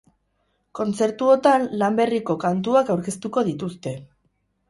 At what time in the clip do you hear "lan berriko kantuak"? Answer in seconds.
1.83-2.91